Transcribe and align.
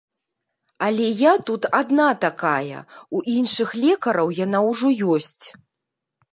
Але 0.85 1.05
я 1.23 1.33
тут 1.49 1.67
адна 1.81 2.07
такая, 2.25 2.79
у 3.19 3.23
іншых 3.37 3.77
лекараў 3.85 4.27
яна 4.43 4.59
ўжо 4.73 4.87
ёсць. 5.17 5.45